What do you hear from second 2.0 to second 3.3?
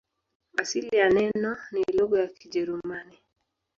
ya Kijerumani.